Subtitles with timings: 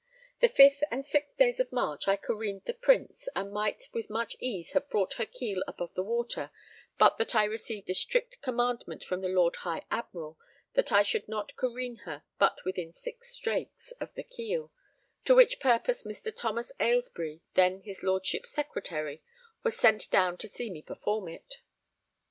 [0.39, 4.35] The 5th and 6th days of March I careened the Prince, and might with much
[4.39, 6.49] ease have brought her keel above the water
[6.97, 10.39] but that I received a strict commandment from the Lord High Admiral
[10.73, 14.71] that I should not careen her but within six strakes of the keel,
[15.25, 16.35] to which purpose Mr.
[16.35, 19.21] Thomas Aylesbury, then his Lordship's secretary,
[19.61, 21.57] was sent down to see me perform it.